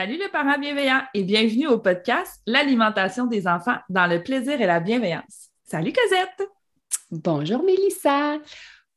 [0.00, 4.64] Salut les parents bienveillants et bienvenue au podcast L'alimentation des enfants dans le plaisir et
[4.64, 5.50] la bienveillance.
[5.62, 6.48] Salut Cosette!
[7.10, 8.38] Bonjour Mélissa!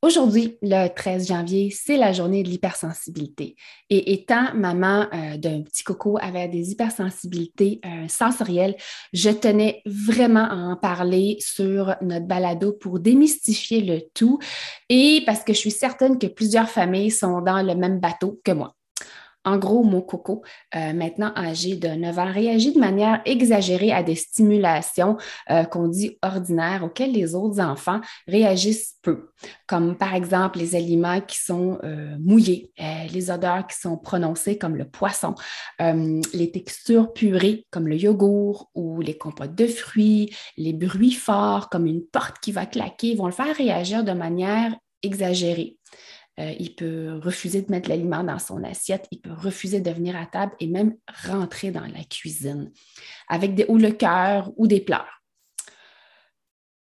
[0.01, 3.57] Aujourd'hui, le 13 janvier, c'est la journée de l'hypersensibilité.
[3.89, 8.77] Et étant maman euh, d'un petit coco avec des hypersensibilités euh, sensorielles,
[9.11, 14.39] je tenais vraiment à en parler sur notre balado pour démystifier le tout
[14.88, 18.53] et parce que je suis certaine que plusieurs familles sont dans le même bateau que
[18.53, 18.73] moi.
[19.45, 20.41] En gros, mon coco,
[20.75, 25.17] euh, maintenant âgé de 9 ans, réagit de manière exagérée à des stimulations
[25.52, 29.31] euh, qu'on dit ordinaires auxquelles les autres enfants réagissent peu,
[29.67, 32.72] comme par exemple les aliments qui sont euh, mouillés,
[33.11, 35.35] les odeurs qui sont prononcées comme le poisson,
[35.80, 41.85] les textures purées comme le yogourt ou les compotes de fruits, les bruits forts comme
[41.85, 45.78] une porte qui va claquer vont le faire réagir de manière exagérée.
[46.39, 50.16] Euh, il peut refuser de mettre l'aliment dans son assiette, il peut refuser de venir
[50.16, 50.95] à table et même
[51.27, 52.71] rentrer dans la cuisine
[53.27, 55.22] avec des ou le cœur ou des pleurs.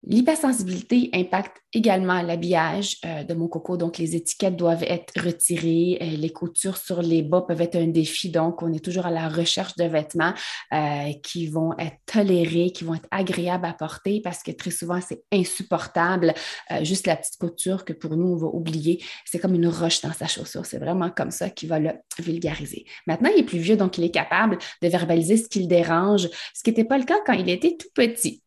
[0.07, 6.05] L'hypersensibilité impacte également l'habillage euh, de mon coco, donc les étiquettes doivent être retirées, euh,
[6.17, 9.27] les coutures sur les bas peuvent être un défi, donc on est toujours à la
[9.27, 10.33] recherche de vêtements
[10.73, 14.99] euh, qui vont être tolérés, qui vont être agréables à porter parce que très souvent
[15.01, 16.35] c'est insupportable,
[16.83, 20.13] juste la petite couture que pour nous on va oublier, c'est comme une roche dans
[20.13, 22.85] sa chaussure, c'est vraiment comme ça qu'il va le vulgariser.
[23.07, 26.29] Maintenant il est plus vieux, donc il est capable de verbaliser ce qui le dérange,
[26.53, 28.43] ce qui n'était pas le cas quand il était tout petit.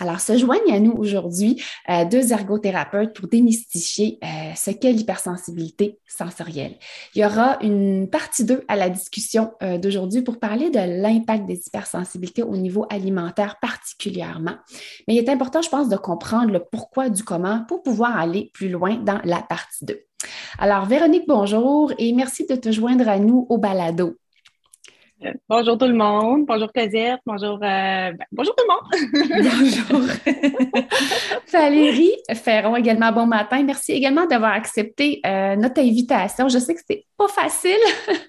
[0.00, 5.98] Alors, se joignent à nous aujourd'hui euh, deux ergothérapeutes pour démystifier euh, ce qu'est l'hypersensibilité
[6.06, 6.76] sensorielle.
[7.14, 11.46] Il y aura une partie 2 à la discussion euh, d'aujourd'hui pour parler de l'impact
[11.46, 14.56] des hypersensibilités au niveau alimentaire particulièrement.
[15.06, 18.50] Mais il est important, je pense, de comprendre le pourquoi du comment pour pouvoir aller
[18.52, 20.00] plus loin dans la partie 2.
[20.58, 24.16] Alors, Véronique, bonjour et merci de te joindre à nous au balado.
[25.48, 26.44] Bonjour tout le monde.
[26.46, 27.20] Bonjour Cosette.
[27.24, 28.84] Bonjour, euh, ben, bonjour tout le monde.
[29.92, 30.82] bonjour.
[31.52, 33.62] Valérie Ferron également, bon matin.
[33.62, 36.48] Merci également d'avoir accepté euh, notre invitation.
[36.48, 37.78] Je sais que c'est pas facile.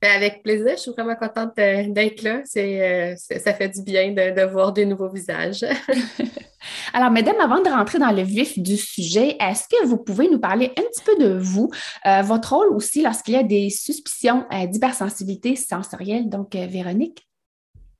[0.00, 2.42] Ben, avec plaisir, je suis vraiment contente d'être là.
[2.56, 5.64] Euh, ça fait du bien de, voir des nouveaux visages.
[6.92, 10.38] Alors, mesdames, avant de rentrer dans le vif du sujet, est-ce que vous pouvez nous
[10.38, 11.70] parler un petit peu de vous,
[12.06, 16.28] euh, votre rôle aussi lorsqu'il y a des suspicions euh, d'hypersensibilité sensorielle?
[16.28, 17.26] Donc, Véronique?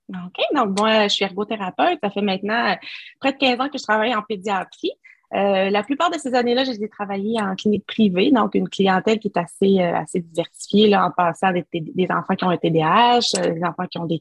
[0.09, 0.43] OK.
[0.55, 1.99] Donc, moi, je suis ergothérapeute.
[2.03, 2.77] Ça fait maintenant
[3.21, 4.93] près de 15 ans que je travaille en pédiatrie.
[5.35, 9.29] Euh, la plupart de ces années-là, j'ai travaillé en clinique privée, donc une clientèle qui
[9.29, 13.19] est assez, euh, assez diversifiée, là, en passant des, des, enfants qui ont un TDAH,
[13.37, 14.21] euh, des enfants qui ont des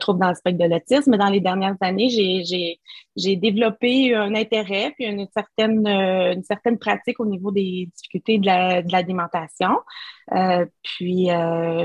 [0.00, 1.16] troubles dans le spectre de l'autisme.
[1.16, 7.26] Dans les dernières années, j'ai développé un intérêt puis une certaine, une certaine pratique au
[7.26, 8.46] niveau des difficultés de
[8.90, 9.78] l'alimentation.
[10.30, 11.28] La, puis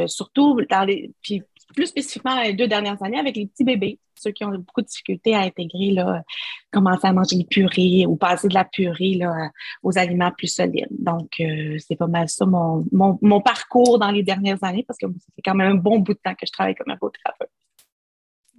[0.07, 1.43] surtout, dans les, puis
[1.75, 4.87] plus spécifiquement les deux dernières années avec les petits bébés, ceux qui ont beaucoup de
[4.87, 6.23] difficultés à intégrer, là,
[6.71, 9.49] commencer à manger une purée ou passer de la purée là,
[9.81, 10.87] aux aliments plus solides.
[10.91, 15.07] Donc, euh, c'est pas mal ça mon, mon, parcours dans les dernières années parce que
[15.35, 17.49] c'est quand même un bon bout de temps que je travaille comme ergothérapeute.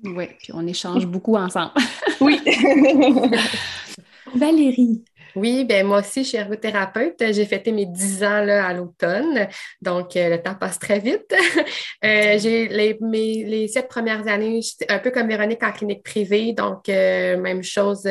[0.04, 1.72] Oui, puis on échange beaucoup ensemble.
[2.20, 2.40] oui.
[4.34, 5.04] Valérie,
[5.36, 7.22] oui, ben moi aussi, je suis ergothérapeute.
[7.32, 9.48] J'ai fêté mes 10 ans là, à l'automne,
[9.82, 11.34] donc euh, le temps passe très vite.
[12.04, 16.02] Euh, j'ai les, mes, les sept premières années, j'étais un peu comme Véronique en clinique
[16.02, 18.06] privée, donc euh, même chose,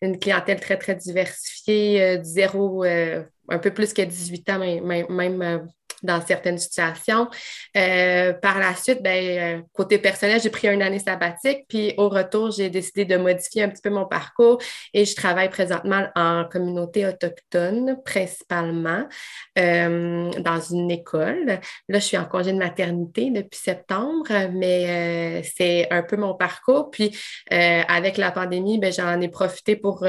[0.00, 5.68] une clientèle très, très diversifiée, du zéro, un peu plus que 18 ans, même, même
[6.04, 7.28] dans certaines situations.
[7.76, 12.08] Euh, par la suite, ben, euh, côté personnel, j'ai pris une année sabbatique, puis au
[12.08, 14.58] retour, j'ai décidé de modifier un petit peu mon parcours
[14.92, 19.08] et je travaille présentement en communauté autochtone, principalement,
[19.58, 21.58] euh, dans une école.
[21.88, 26.90] Là, je suis en congé de maternité depuis septembre, mais c'est un peu mon parcours.
[26.90, 27.16] Puis,
[27.50, 30.06] avec la pandémie, ben, j'en ai profité pour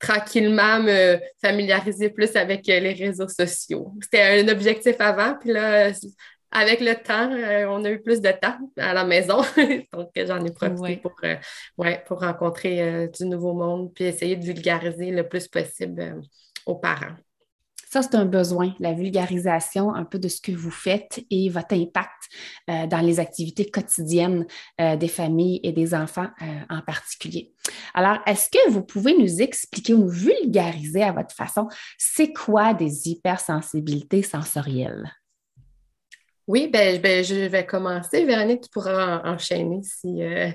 [0.00, 3.92] tranquillement me familiariser plus avec les réseaux sociaux.
[4.02, 5.92] C'était un objectif avant, puis là,
[6.50, 9.42] avec le temps, euh, on a eu plus de temps à la maison.
[9.92, 14.44] Donc, j'en ai profité pour, euh, pour rencontrer euh, du nouveau monde puis essayer de
[14.44, 16.22] vulgariser le plus possible
[16.64, 17.14] aux parents.
[17.88, 21.74] Ça, c'est un besoin, la vulgarisation un peu de ce que vous faites et votre
[21.74, 24.44] impact dans les activités quotidiennes
[24.78, 26.26] des familles et des enfants
[26.68, 27.54] en particulier.
[27.94, 32.74] Alors, est-ce que vous pouvez nous expliquer ou nous vulgariser à votre façon, c'est quoi
[32.74, 35.08] des hypersensibilités sensorielles?
[36.46, 38.24] Oui, ben, ben, je vais commencer.
[38.24, 40.50] Véronique, tu pourras enchaîner si, euh,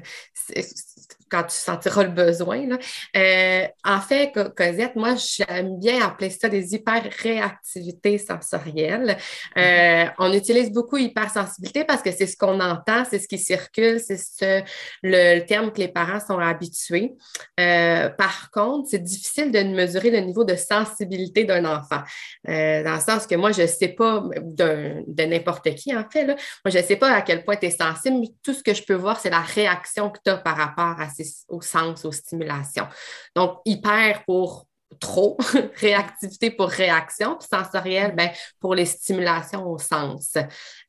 [1.32, 2.68] quand tu sentiras le besoin.
[3.16, 9.18] Euh, en fait, Cosette, moi, j'aime bien appeler ça des hyper-réactivités sensorielles.
[9.58, 14.00] Euh, on utilise beaucoup hypersensibilité parce que c'est ce qu'on entend, c'est ce qui circule,
[14.00, 14.62] c'est ce,
[15.04, 17.14] le, terme que les parents sont habitués.
[17.60, 22.02] Euh, par contre, c'est difficile de mesurer le niveau de sensibilité d'un enfant,
[22.46, 26.26] dans le sens que moi, je ne sais pas de n'importe qui, en fait.
[26.26, 26.36] Là.
[26.66, 28.28] Moi, je ne sais pas à quel point tu es sensible.
[28.44, 31.10] Tout ce que je peux voir, c'est la réaction que tu as par rapport à
[31.10, 32.88] ces au sens, aux stimulations.
[33.36, 34.68] Donc, hyper pour
[35.00, 35.38] trop,
[35.76, 38.30] réactivité pour réaction, puis sensorielle, ben,
[38.60, 40.34] pour les stimulations au sens.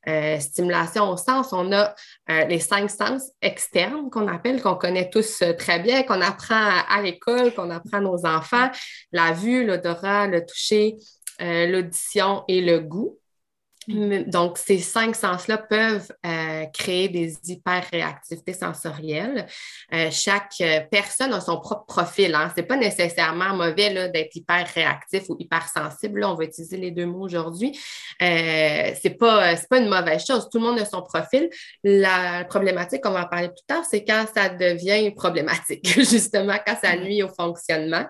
[0.07, 1.95] Euh, stimulation au sens, on a
[2.29, 6.69] euh, les cinq sens externes qu'on appelle, qu'on connaît tous euh, très bien, qu'on apprend
[6.89, 8.69] à, l'école, qu'on apprend à nos enfants,
[9.11, 10.95] la vue, l'odorat, le toucher,
[11.39, 13.19] l'audition et le goût.
[13.87, 19.45] Donc, ces cinq sens-là peuvent euh, créer des hyper-réactivités sensorielles.
[19.93, 22.33] Euh, chaque euh, personne a son propre profil.
[22.33, 22.51] Hein.
[22.55, 26.23] Ce n'est pas nécessairement mauvais d'être hyper-réactif ou hypersensible.
[26.23, 27.77] on va utiliser les deux mots aujourd'hui.
[28.19, 30.47] ce n'est pas, pas une mauvaise chose.
[30.49, 31.49] Tout le monde a son profil.
[31.83, 36.77] La problématique, on va en parler plus tard, c'est quand ça devient problématique, justement, quand
[36.81, 38.05] ça nuit au fonctionnement.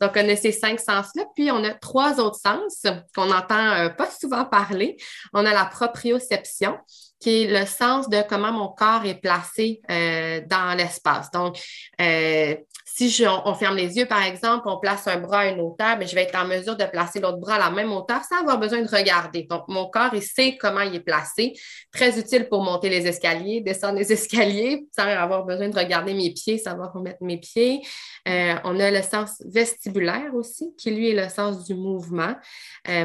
[0.00, 1.24] Donc, on a ces cinq sens-là.
[1.34, 4.96] Puis, on a trois autres sens qu'on n'entend pas souvent parler.
[5.32, 6.78] On a la proprioception,
[7.20, 11.30] qui est le sens de comment mon corps est placé euh, dans l'espace.
[11.30, 11.58] Donc,
[12.00, 12.54] euh,
[12.84, 16.06] si on, ferme les yeux, par exemple, on place un bras à une hauteur, mais
[16.08, 18.58] je vais être en mesure de placer l'autre bras à la même hauteur sans avoir
[18.58, 19.44] besoin de regarder.
[19.48, 21.52] Donc, mon corps, il sait comment il est placé.
[21.92, 26.32] Très utile pour monter les escaliers, descendre les escaliers sans avoir besoin de regarder mes
[26.32, 27.82] pieds, savoir où mettre mes pieds.
[28.28, 32.34] Euh, on a le sens vestibulaire aussi, qui lui est le sens du mouvement.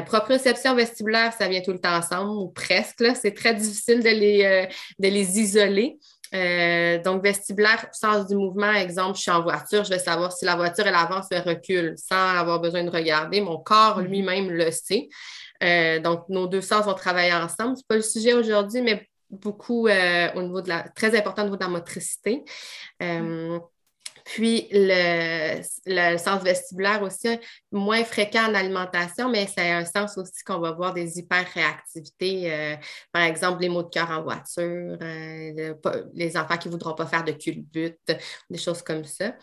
[0.06, 3.04] Proprioception vestibulaire, ça vient tout le temps ensemble, ou presque.
[3.20, 4.66] C'est très difficile de les, euh,
[4.98, 5.98] de les isoler.
[6.34, 10.44] Euh, donc, vestibulaire, sens du mouvement, exemple, je suis en voiture, je vais savoir si
[10.44, 13.40] la voiture, elle avance ou elle recule sans avoir besoin de regarder.
[13.40, 14.06] Mon corps mhm.
[14.06, 15.08] lui-même le sait.
[15.62, 17.76] Euh, donc, nos deux sens vont travailler ensemble.
[17.76, 21.42] Ce n'est pas le sujet aujourd'hui, mais beaucoup euh, au niveau de la, très important
[21.42, 22.42] au niveau de la motricité.
[23.00, 23.60] Mhm.
[24.24, 27.38] Puis le, sens vestibulaire aussi,
[27.70, 32.52] moins fréquent en alimentation, mais c'est un sens aussi qu'on va voir des hyper-réactivités.
[32.52, 32.76] Euh,
[33.12, 35.74] par exemple, les maux de cœur en voiture, euh,
[36.14, 37.98] les enfants qui ne voudront pas faire de culbute,
[38.48, 39.34] des choses comme ça.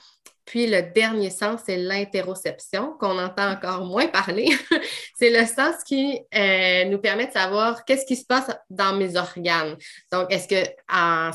[0.46, 4.50] Puis le dernier sens, c'est l'interoception, qu'on entend encore moins parler.
[5.18, 9.16] c'est le sens qui euh, nous permet de savoir qu'est-ce qui se passe dans mes
[9.18, 9.78] organes.
[10.12, 10.64] Donc, est-ce que,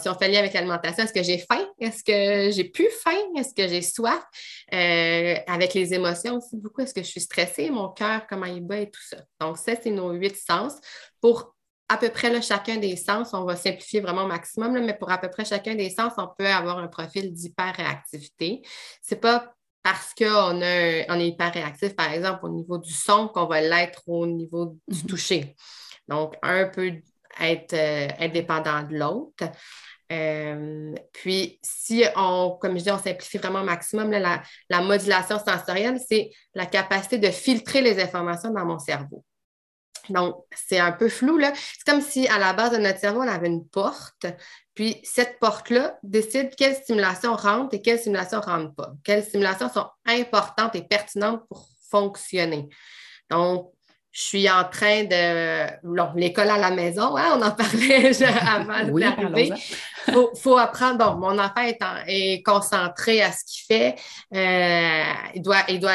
[0.03, 1.67] si on fait lien avec l'alimentation, est-ce que j'ai faim?
[1.81, 3.19] Est-ce que j'ai plus faim?
[3.37, 4.23] Est-ce que j'ai soif?
[4.73, 7.71] Euh, avec les émotions aussi, beaucoup, est-ce que je suis stressée?
[7.71, 9.19] Mon cœur, comment il bat et tout ça.
[9.41, 10.75] Donc, ça, c'est nos huit sens
[11.21, 11.56] pour
[11.89, 15.19] à peu près chacun des sens, on va simplifier vraiment au maximum, mais pour à
[15.19, 18.63] peu près chacun des sens, on peut avoir un profil d'hyper-réactivité.
[19.03, 19.53] Ce n'est pas
[19.83, 24.03] parce qu'on on est hyper réactif, par exemple, au niveau du son, qu'on va l'être
[24.09, 25.07] au niveau du mhm.
[25.07, 25.55] toucher.
[26.09, 26.93] Donc, un peut
[27.41, 29.45] être euh, indépendant de l'autre.
[30.11, 35.39] Euh, puis, si on, comme je dis, on simplifie vraiment au maximum, la, la modulation
[35.39, 39.25] sensorielle, c'est la capacité de filtrer les informations dans mon cerveau.
[40.11, 41.53] Donc, c'est un peu flou, là.
[41.55, 44.27] C'est comme si à la base de notre cerveau, on avait une porte,
[44.75, 48.93] puis cette porte-là décide quelle stimulation rentre et quelle stimulation ne rentre pas.
[49.05, 52.69] Quelles stimulations sont importantes et pertinentes pour fonctionner.
[53.31, 53.73] Donc,
[54.17, 56.19] je suis en train de.
[56.19, 58.13] l'école à la maison, hein, on en parlait
[58.49, 59.53] avant oui, d'arriver.
[60.09, 60.97] Il faut, apprendre.
[60.99, 63.95] Bon, mon enfant est, est concentré à ce qu'il fait.
[64.35, 65.93] Euh, il, doit, il doit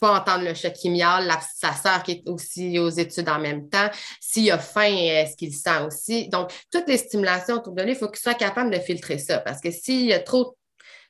[0.00, 3.68] pas entendre le chat qui miaule, sa sœur qui est aussi aux études en même
[3.68, 3.88] temps.
[4.20, 6.28] S'il a faim, est-ce qu'il sent aussi?
[6.28, 9.38] Donc, toutes les stimulations autour de lui, il faut qu'il soit capable de filtrer ça
[9.38, 10.56] parce que s'il y a trop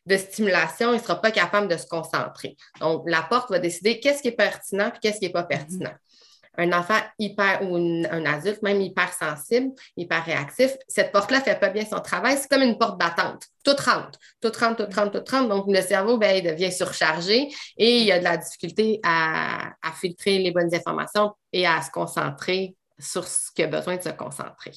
[0.06, 2.56] de stimulation, il ne sera pas capable de se concentrer.
[2.80, 5.92] Donc, la porte va décider qu'est-ce qui est pertinent et qu'est-ce qui n'est pas pertinent
[6.60, 11.70] un enfant hyper ou un adulte même hypersensible, hyper réactif, cette porte-là ne fait pas
[11.70, 12.36] bien son travail.
[12.36, 13.46] C'est comme une porte battante.
[13.64, 15.48] Tout rentre, tout rentre, tout rentre, tout rentre.
[15.48, 19.72] Donc, le cerveau, ben, il devient surchargé et il y a de la difficulté à,
[20.00, 24.10] filtrer les bonnes informations et à se concentrer sur ce qu'il a besoin de se
[24.10, 24.72] concentrer.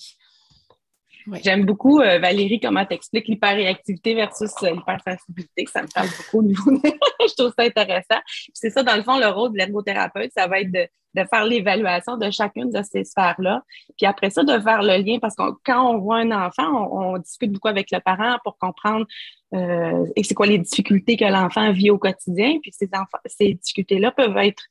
[1.41, 5.65] J'aime beaucoup, euh, Valérie, comment tu expliques l'hyperréactivité versus euh, l'hypersensibilité.
[5.71, 6.79] Ça me parle beaucoup au niveau de...
[7.27, 8.19] Je trouve ça intéressant.
[8.53, 10.85] C'est ça, dans le fond, le rôle de l'ergothérapeute, ça va être de,
[11.21, 13.63] faire l'évaluation de chacune de ces sphères-là.
[13.97, 17.17] Puis après ça, de faire le lien, parce que quand on voit un enfant, on,
[17.17, 19.05] discute beaucoup avec le parent pour comprendre
[19.53, 22.57] euh, c'est quoi les difficultés que l'enfant vit au quotidien.
[22.61, 22.89] Puis ces,
[23.27, 24.63] ces difficultés-là peuvent être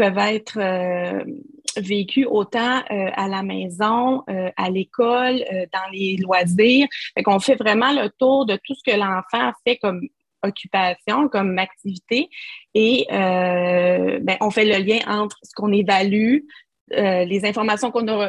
[0.00, 1.22] peuvent être euh,
[1.76, 6.88] vécues autant euh, à la maison, euh, à l'école, dans les loisirs.
[7.14, 10.00] Fait qu'on fait vraiment le tour de tout ce que l'enfant fait comme
[10.42, 12.28] occupation, comme activité,
[12.74, 16.40] et ben, on fait le lien entre ce qu'on évalue,
[16.90, 18.26] les informations qu'on a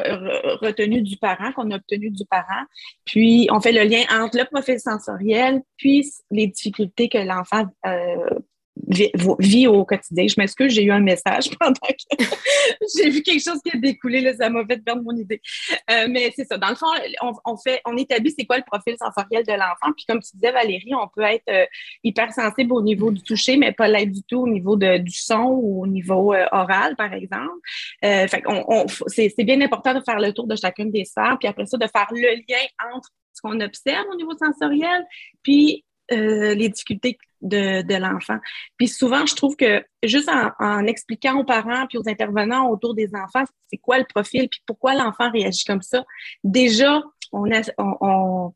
[0.60, 2.64] retenues du parent, qu'on a obtenues du parent,
[3.04, 7.64] puis on fait le lien entre le profil sensoriel, puis les difficultés que l'enfant
[8.76, 10.26] vie, au quotidien.
[10.26, 12.24] Je m'excuse, j'ai eu un message pendant que
[12.96, 15.40] j'ai vu quelque chose qui a découlé, là, ça m'a fait perdre mon idée.
[15.90, 16.58] Euh, mais c'est ça.
[16.58, 16.86] Dans le fond,
[17.44, 19.92] on, fait, on établit c'est quoi le profil sensoriel de l'enfant.
[19.96, 21.66] Puis comme tu disais, Valérie, on peut être euh,
[22.02, 25.58] hypersensible au niveau du toucher, mais pas l'être du tout au niveau de, du son
[25.60, 27.50] ou au niveau euh, oral, par exemple.
[28.02, 31.66] fait on, c'est, bien important de faire le tour de chacune des sphères, puis après
[31.66, 35.04] ça, de faire le lien entre ce qu'on observe au niveau sensoriel,
[35.42, 38.38] puis les difficultés de, l'enfant.
[38.76, 43.10] Puis souvent, je trouve que juste en, expliquant aux parents puis aux intervenants autour des
[43.14, 46.04] enfants, c'est quoi le profil puis pourquoi l'enfant réagit comme ça,
[46.44, 48.52] déjà, on, a, on,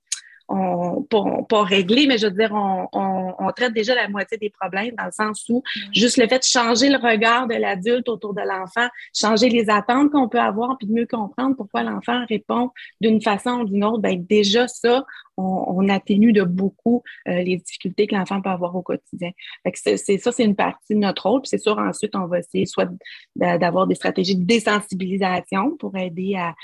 [0.48, 5.06] pas, régler, mais je veux dire, on, on, traite déjà la moitié des problèmes dans
[5.06, 5.62] le sens où
[5.92, 10.10] juste le fait de changer le regard de l'adulte autour de l'enfant, changer les attentes
[10.10, 13.98] qu'on peut avoir, puis de mieux comprendre pourquoi l'enfant répond d'une façon ou d'une autre,
[13.98, 15.04] ben déjà ça,
[15.36, 19.30] on, atténue de beaucoup euh, les difficultés que l'enfant peut avoir au quotidien.
[19.74, 21.42] c'est, ça, c'est une partie de notre rôle.
[21.42, 22.88] Puis c'est sûr, ensuite, on va essayer soit
[23.36, 26.54] d'avoir des stratégies de désensibilisation pour aider à,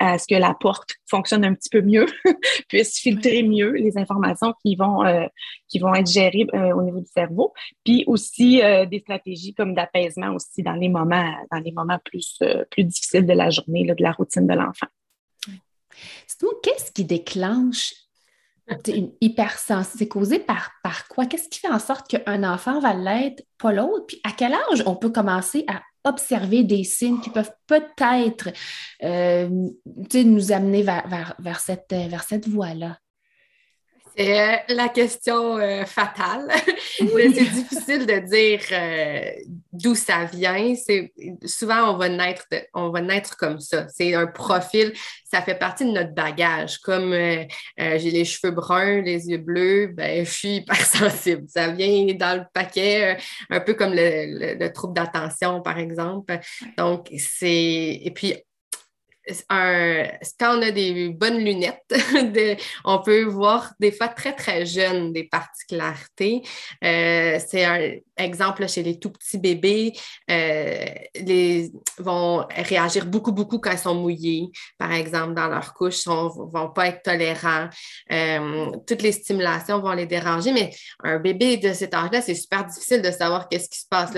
[0.00, 2.06] à, ce que la porte fonctionne un petit peu mieux,
[2.68, 5.26] puisse filtrer mieux les informations qui vont, euh,
[5.68, 7.52] qui vont être gérées euh, au niveau du cerveau.
[7.84, 12.40] Puis aussi des stratégies comme d'apaisement aussi dans les moments, dans les moments plus,
[12.70, 14.86] plus difficiles de la journée, de la routine de l'enfant.
[16.62, 17.94] Qu'est-ce qui déclenche
[18.88, 19.98] une hypersensibilité?
[19.98, 21.26] C'est causé par, par quoi?
[21.26, 24.06] Qu'est-ce qui fait en sorte qu'un enfant va l'être, pas l'autre?
[24.06, 28.50] Puis à quel âge on peut commencer à observer des signes qui peuvent peut-être
[29.02, 29.48] euh,
[30.14, 32.98] nous amener vers, vers cette, vers cette voie-là?
[34.16, 36.48] C'est euh, la question euh, fatale.
[36.98, 39.30] c'est difficile de dire euh,
[39.72, 40.74] d'où ça vient.
[40.76, 41.12] C'est
[41.44, 43.88] souvent on va naître, on va naître comme ça.
[43.88, 44.92] C'est un profil.
[45.24, 46.78] Ça fait partie de notre bagage.
[46.78, 51.44] Comme j'ai les cheveux bruns, les yeux bleus, ben je suis hypersensible.
[51.48, 53.18] Ça vient dans le paquet,
[53.50, 56.38] un peu comme le, le trouble d'attention par exemple.
[56.78, 58.34] Donc c'est et puis
[59.48, 61.94] quand on a des bonnes lunettes,
[62.84, 66.42] on peut voir des fois très, très jeunes des particularités.
[66.84, 69.92] Euh, c'est un exemple chez les tout petits bébés,
[70.30, 76.06] euh, les vont réagir beaucoup, beaucoup quand ils sont mouillés, par exemple, dans leur couche,
[76.06, 77.68] ne vont pas être tolérants.
[78.12, 80.70] Euh, toutes les stimulations vont les déranger, mais
[81.02, 84.12] un bébé de cet âge-là, c'est super difficile de savoir qu'est-ce qui se passe.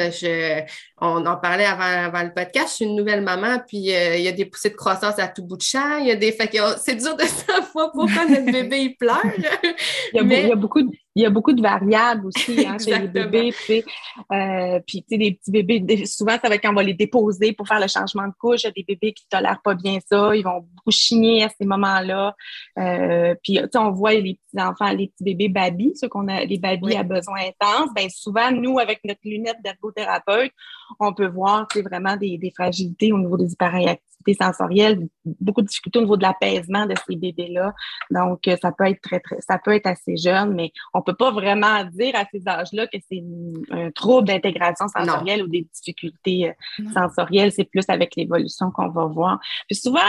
[1.00, 4.28] On en parlait avant, avant le podcast, je suis une nouvelle maman, puis il y
[4.28, 5.98] a des poussées de croissance à tout bout de champ.
[5.98, 6.36] Il y a des.
[6.78, 9.20] c'est dur de savoir pourquoi notre bébé il pleure.
[10.12, 13.08] il, y a, beaucoup de il y a beaucoup de variables aussi hein, chez les
[13.08, 13.54] bébés.
[14.30, 16.92] Euh, puis, tu sais, les petits bébés, souvent, ça va être quand on va les
[16.92, 18.64] déposer pour faire le changement de couche.
[18.64, 20.36] Il y a des bébés qui ne tolèrent pas bien ça.
[20.36, 22.36] Ils vont beaucoup chigner à ces moments-là.
[22.78, 26.28] Euh, puis, tu sais, on voit les petits enfants, les petits bébés baby, ceux qu'on
[26.28, 27.94] a, les baby à besoins intenses.
[27.94, 30.52] Bien, souvent, nous, avec notre lunette d'ergothérapeute,
[31.00, 35.66] on peut voir, tu vraiment des, des fragilités au niveau des hyperactivités sensorielles, beaucoup de
[35.66, 37.74] difficultés au niveau de l'apaisement de ces bébés-là.
[38.10, 41.30] Donc, ça peut être très, très, ça peut être assez jeune, mais on peut pas
[41.30, 43.22] vraiment dire à ces âges-là que c'est
[43.70, 47.52] un trouble d'intégration sensorielle ou des difficultés euh, sensorielles.
[47.52, 49.40] C'est plus avec l'évolution qu'on va voir.
[49.68, 50.00] Puis souvent,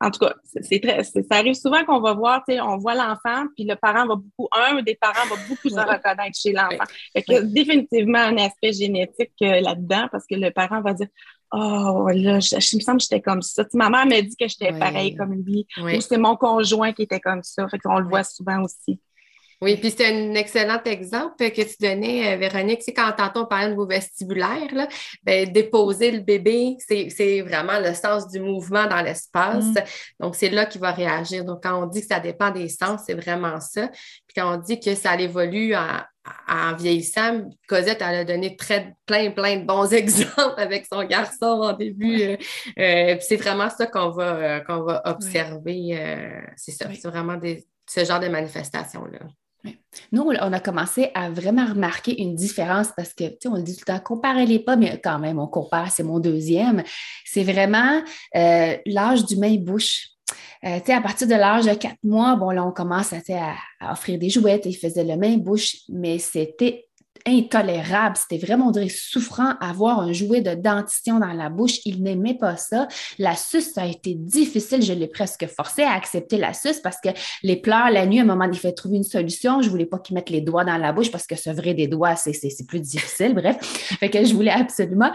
[0.00, 3.64] en tout cas, c'est très, ça arrive souvent qu'on va voir, on voit l'enfant, puis
[3.64, 6.84] le parent va beaucoup, un des parents va beaucoup se reconnaître chez l'enfant.
[7.14, 11.08] Il y a définitivement un aspect génétique euh, là-dedans parce que le parent va dire
[11.56, 13.64] Oh, là, je, me semble que j'étais comme ça.
[13.74, 15.64] ma mère m'a dit que j'étais pareil comme lui.
[15.78, 17.68] Ou c'est mon conjoint qui était comme ça.
[17.68, 18.98] Fait qu'on le voit souvent aussi.
[19.64, 22.82] Oui, puis c'est un excellent exemple que tu donnais, euh, Véronique.
[22.82, 24.86] C'est quand tantôt on parlait de vos vestibulaires, là,
[25.22, 29.64] ben, déposer le bébé, c'est vraiment le sens du mouvement dans l'espace.
[29.64, 29.74] Mm.
[30.20, 31.46] Donc, c'est là qu'il va réagir.
[31.46, 33.88] Donc, quand on dit que ça dépend des sens, c'est vraiment ça.
[33.88, 36.00] Puis quand on dit que ça évolue en,
[36.46, 41.62] en vieillissant, Cosette, elle a donné très, plein, plein de bons exemples avec son garçon
[41.62, 42.20] en début.
[42.20, 42.36] Euh,
[42.78, 46.36] euh, c'est vraiment ça qu'on va, qu'on va observer.
[46.54, 49.20] c'est ça, c'est vraiment des, ce genre de manifestation-là.
[50.12, 53.62] Nous, on a commencé à vraiment remarquer une différence parce que, tu sais, on le
[53.62, 56.82] dit tout le temps, comparez-les pas, mais quand même, on compare, c'est mon deuxième.
[57.24, 58.02] C'est vraiment
[58.36, 60.08] euh, l'âge du main-bouche.
[60.64, 63.18] Euh, à partir de l'âge de quatre mois, bon, là, on commence à,
[63.80, 66.86] à offrir des jouettes, il faisait le main-bouche, mais c'était
[67.26, 68.16] intolérable.
[68.16, 71.78] C'était vraiment, on dirait, souffrant avoir un jouet de dentition dans la bouche.
[71.84, 72.88] Il n'aimait pas ça.
[73.18, 74.82] La suce, ça a été difficile.
[74.82, 77.08] Je l'ai presque forcé à accepter la suce parce que
[77.42, 79.62] les pleurs la nuit, à un moment, il fait trouver une solution.
[79.62, 81.88] Je voulais pas qu'il mette les doigts dans la bouche parce que ce vrai des
[81.88, 83.34] doigts, c'est plus difficile.
[83.34, 83.56] Bref,
[84.00, 85.10] fait que je voulais absolument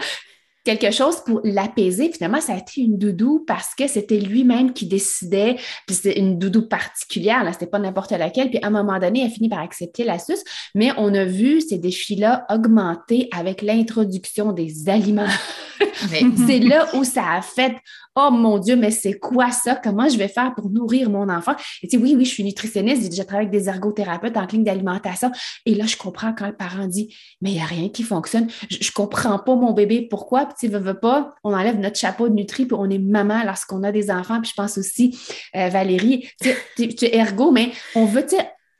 [0.64, 2.10] quelque chose pour l'apaiser.
[2.12, 6.38] Finalement, ça a été une doudou parce que c'était lui-même qui décidait, puis c'était une
[6.38, 8.50] doudou particulière, là, c'était pas n'importe laquelle.
[8.50, 11.24] Puis à un moment donné, elle a fini par accepter la suce, mais on a
[11.24, 15.26] vu ces défis-là augmenter avec l'introduction des aliments.
[16.46, 17.76] c'est là où ça a fait
[18.16, 19.76] Oh mon Dieu, mais c'est quoi ça?
[19.76, 21.52] Comment je vais faire pour nourrir mon enfant?
[21.82, 24.46] Et tu sais, oui, oui, je suis nutritionniste, j'ai déjà travaillé avec des ergothérapeutes en
[24.46, 25.30] clinique d'alimentation.
[25.64, 28.48] Et là, je comprends quand le parent dit Mais il n'y a rien qui fonctionne.
[28.68, 30.06] Je ne comprends pas mon bébé.
[30.10, 30.48] Pourquoi?
[30.58, 33.92] Tu veux, pas, on enlève notre chapeau de nutri, puis on est maman lorsqu'on a
[33.92, 34.40] des enfants.
[34.40, 35.18] Puis je pense aussi,
[35.56, 36.28] euh, Valérie,
[36.76, 38.36] tu, tu es ergo, mais on veut, tu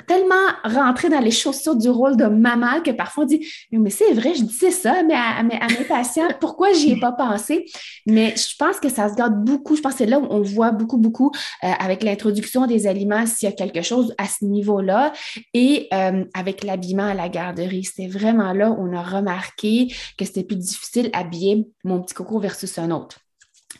[0.06, 4.12] tellement rentrer dans les chaussures du rôle de maman que parfois on dit Mais c'est
[4.12, 7.66] vrai, je disais ça mais à, mes, patients, pourquoi j'y ai pas pensé?
[8.06, 9.76] Mais je pense que ça se garde beaucoup.
[9.76, 11.32] Je pense que c'est là où on voit beaucoup, beaucoup
[11.64, 15.12] euh, avec l'introduction des aliments s'il y a quelque chose à ce niveau-là
[15.54, 17.84] et euh, avec l'habillement à la garderie.
[17.84, 22.38] C'est vraiment là où on a remarqué que c'était plus difficile habiller mon petit coco
[22.38, 23.18] versus un autre.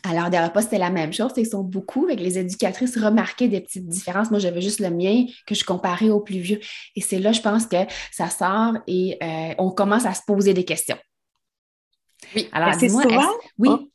[0.08, 1.32] Alors, des repas, c'était la même chose.
[1.36, 4.30] Ils sont beaucoup, avec les éducatrices, remarquaient des petites différences.
[4.30, 6.60] Moi, j'avais juste le mien que je comparais au plus vieux.
[6.96, 7.76] Et c'est là, je pense que
[8.10, 10.98] ça sort et euh, on commence à se poser des questions.
[12.34, 12.48] Oui.
[12.52, 13.28] Alors, c'est souvent.
[13.58, 13.68] Oui.
[13.70, 13.86] Oh.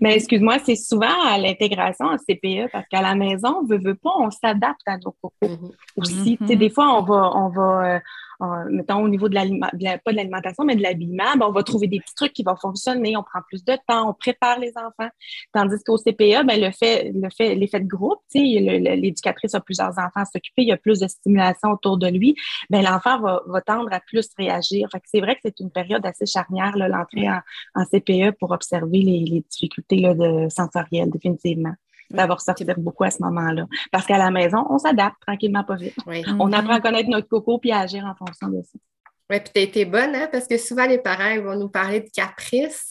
[0.00, 3.94] Mais excuse-moi, c'est souvent à l'intégration en CPE parce qu'à la maison, on veut, veut
[3.94, 5.72] pas, on s'adapte à nos cocos mm-hmm.
[5.96, 6.38] aussi.
[6.40, 6.56] Mm-hmm.
[6.56, 8.00] Des fois, on va, on va
[8.70, 11.86] mettons au niveau de l'aliment, pas de l'alimentation, mais de l'habillement, ben, on va trouver
[11.86, 15.10] des petits trucs qui vont fonctionner, on prend plus de temps, on prépare les enfants.
[15.52, 20.10] Tandis qu'au CPA, ben, le fait, le fait, l'effet de groupe, l'éducatrice a plusieurs enfants
[20.20, 22.34] à s'occuper, il y a plus de stimulation autour de lui,
[22.70, 24.88] ben, l'enfant va, tendre à plus réagir.
[25.04, 30.02] C'est vrai que c'est une période assez charnière, l'entrée en, CPE pour observer les, difficultés
[30.14, 31.74] de, sensorielles, définitivement
[32.14, 33.66] ça va ressortir beaucoup à ce moment-là.
[33.92, 35.94] Parce qu'à la maison, on s'adapte tranquillement, pas vite.
[36.38, 38.78] On apprend à connaître notre coco puis à agir en fonction de ça.
[39.30, 42.00] Oui, puis tu as été bonne, hein, parce que souvent les parents vont nous parler
[42.00, 42.90] de caprice,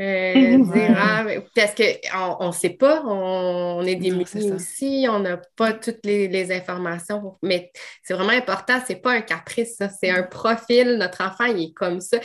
[0.00, 5.74] euh, dire, ah, parce qu'on ne sait pas, on, est des aussi, on n'a pas
[5.74, 7.70] toutes les, informations, mais
[8.02, 12.00] c'est vraiment important, c'est pas un caprice, c'est un profil, notre enfant, il est comme
[12.00, 12.18] ça.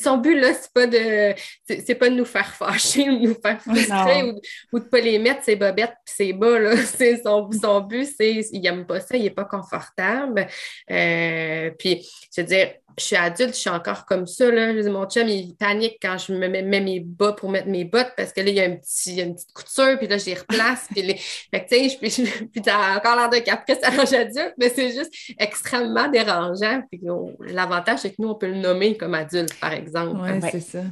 [0.00, 1.34] son but, là, c'est pas de
[1.66, 4.32] c'est pas de nous faire fâcher ou de nous faire frustrer ou,
[4.78, 6.76] de ne pas les mettre ses bobettes puis ses bas, là.
[7.22, 10.46] Son, son but, c'est, il n'aime pas ça, il n'est pas confortable.
[10.90, 14.50] Euh, puis, je veux dire, je suis adulte, je suis encore comme ça.
[14.50, 14.72] Là.
[14.90, 18.32] mon chum, il panique quand je me mets, mes bas pour mettre mes bottes parce
[18.32, 20.88] que là, il y a, un petit, une petite couture, puis là, je les replace.
[20.90, 21.16] puis, les...
[21.16, 24.92] fait que, je, je, puis t'as encore l'air de caprice à l'âge adulte, mais c'est
[24.92, 26.82] juste extrêmement dérangeant.
[26.90, 27.00] Puis
[27.40, 30.20] l'avantage, c'est que nous, on peut le nommer comme adulte, par exemple.
[30.22, 30.82] Oui, c'est ça.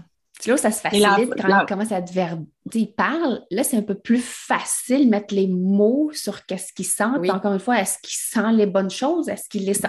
[0.46, 2.12] Là, ça se facilite quand il commence à te
[2.74, 6.86] Il parle, là, c'est un peu plus facile de mettre les mots sur qu'est-ce qu'il
[6.86, 7.04] sent.
[7.30, 9.28] Encore une fois, est-ce qu'il sent les bonnes choses?
[9.28, 9.88] Est-ce qu'il les sent?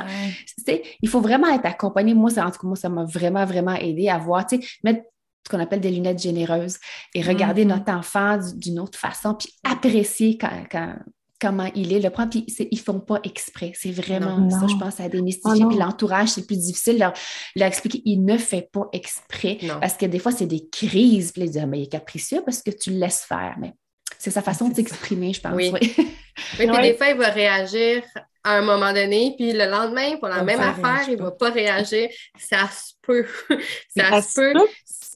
[1.02, 2.14] Il faut vraiment être accompagné.
[2.14, 4.46] Moi, ça, en tout cas, moi, ça m'a vraiment, vraiment aidé à voir,
[4.84, 5.02] mettre
[5.46, 6.78] ce qu'on appelle des lunettes généreuses
[7.16, 7.68] et regarder mm-hmm.
[7.68, 10.96] notre enfant d'une autre façon, puis apprécier quand
[11.42, 13.72] comment il est, le prend, puis ils font pas exprès.
[13.76, 15.66] C'est vraiment ça, je pense, à démystifier.
[15.66, 18.02] Oh puis l'entourage, c'est plus difficile de leur, expliquer.
[18.06, 19.58] Il ne fait pas exprès.
[19.80, 21.32] Parce que des fois, c'est des crises.
[21.32, 23.56] Puis ils disent, ah, mais il est capricieux parce que tu le laisses faire.
[23.60, 23.74] Mais
[24.20, 25.56] c'est sa façon de s'exprimer, je pense.
[25.56, 25.72] Oui.
[25.74, 25.96] oui.
[26.58, 28.04] puis des fois, il va réagir
[28.44, 31.50] à un moment donné, puis le lendemain, pour la même affaire, il ne va pas
[31.50, 32.10] réagir.
[32.38, 33.26] Ça se peut.
[33.98, 34.68] ça, se peut.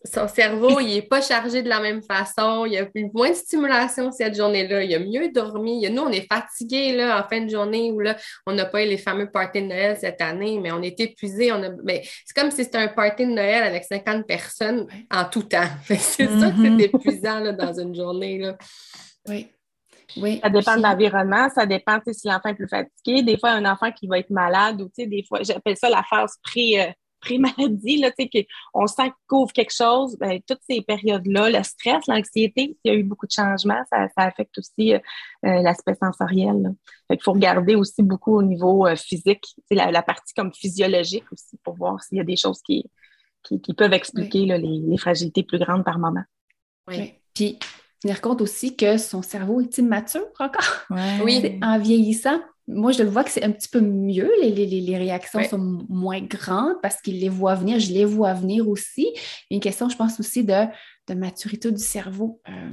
[0.05, 2.65] Son cerveau, il n'est pas chargé de la même façon.
[2.65, 4.83] Il y a moins de stimulation cette journée-là.
[4.83, 5.89] Il a mieux dormi.
[5.89, 8.15] nous, on est fatigués là, en fin de journée où là,
[8.45, 11.51] on n'a pas eu les fameux parties de Noël cette année, mais on est épuisés.
[11.51, 11.69] On a...
[11.83, 15.67] mais c'est comme si c'était un party de Noël avec 50 personnes en tout temps.
[15.85, 16.81] c'est sûr que c'est mm-hmm.
[16.81, 18.39] épuisant là, dans une journée.
[18.39, 18.57] Là.
[19.27, 19.49] Oui.
[20.17, 23.23] Oui, ça dépend de l'environnement, ça dépend si l'enfant est plus fatigué.
[23.23, 26.35] Des fois, un enfant qui va être malade ou des fois, j'appelle ça la phase
[27.25, 28.11] pré, euh, pré-maladie, là,
[28.73, 30.17] on sent qu'il couvre quelque chose.
[30.19, 34.07] Ben, toutes ces périodes-là, le stress, l'anxiété, s'il y a eu beaucoup de changements, ça,
[34.15, 34.99] affecte aussi euh,
[35.45, 36.73] euh, l'aspect sensoriel.
[37.09, 41.75] Il faut regarder aussi beaucoup au niveau physique, la, la partie comme physiologique aussi pour
[41.75, 42.85] voir s'il y a des choses qui,
[43.43, 46.23] qui, peuvent expliquer les, les, fragilités plus grandes par moment.
[46.87, 47.13] Oui.
[47.33, 47.59] Puis,
[48.01, 50.85] tenir compte aussi que son cerveau est immature encore.
[51.23, 51.59] Oui.
[51.63, 54.31] En vieillissant, moi, je le vois que c'est un petit peu mieux.
[54.41, 57.79] Les, les, réactions sont moins grandes parce qu'il les voit venir.
[57.79, 59.13] Je les vois venir aussi.
[59.51, 60.65] Une question, je pense aussi de,
[61.07, 62.41] de maturité du cerveau.
[62.49, 62.71] Euh,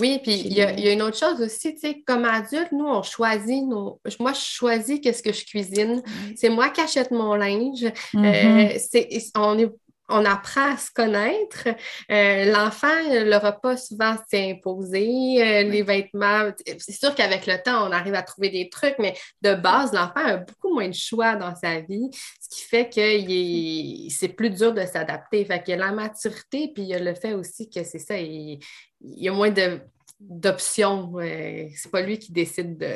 [0.00, 3.02] oui, puis il y, a une autre chose aussi, tu sais, comme adulte, nous, on
[3.02, 4.00] choisit nos...
[4.20, 6.02] Moi, je choisis qu'est-ce que je cuisine.
[6.36, 7.84] C'est moi qui achète mon linge.
[8.14, 8.76] Mm-hmm.
[8.94, 9.70] Euh, on est
[10.08, 11.68] on apprend à se connaître.
[12.10, 15.06] Euh, l'enfant, le repas, souvent, c'est imposé.
[15.40, 19.14] Euh, les vêtements, c'est sûr qu'avec le temps, on arrive à trouver des trucs, mais
[19.42, 22.08] de base, l'enfant a beaucoup moins de choix dans sa vie,
[22.40, 25.44] ce qui fait que c'est plus dur de s'adapter.
[25.44, 27.98] Fait qu'il y a la maturité, puis il y a le fait aussi que c'est
[27.98, 28.58] ça, il
[29.00, 29.80] y a moins de
[30.20, 31.12] d'options.
[31.20, 32.94] c'est pas lui qui décide de.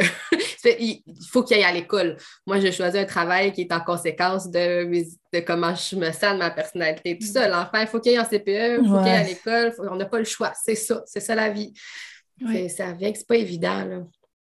[0.65, 2.17] Il faut qu'il aille à l'école.
[2.47, 4.85] Moi, j'ai choisi un travail qui est en conséquence de,
[5.33, 7.49] de comment je me sens, de ma personnalité, tout ça.
[7.49, 9.75] L'enfant, il faut qu'il aille en CPE, il faut qu'il aille à l'école.
[9.79, 10.53] On n'a pas le choix.
[10.63, 11.03] C'est ça.
[11.07, 11.73] C'est ça la vie.
[12.69, 13.85] Ça vient que c'est pas évident.
[13.85, 13.99] Là.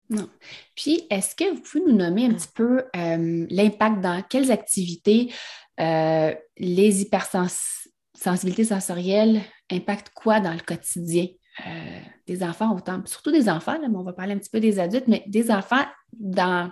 [0.10, 0.30] Non.
[0.76, 5.34] Puis, est-ce que vous pouvez nous nommer un petit peu euh, l'impact dans quelles activités
[5.80, 11.28] euh, les hypersensibilités sensorielles impactent quoi dans le quotidien?
[11.60, 14.80] Euh, des enfants autant, surtout des enfants, mais on va parler un petit peu des
[14.80, 16.72] adultes, mais des enfants dans